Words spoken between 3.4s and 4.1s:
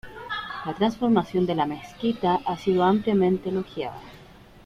elogiada.